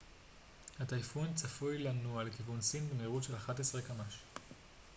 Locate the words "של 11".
3.23-3.81